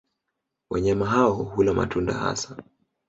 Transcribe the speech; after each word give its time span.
Wanyama 0.69 1.05
hao 1.05 1.33
hula 1.33 1.73
matunda 1.73 2.13
hasa. 2.13 2.57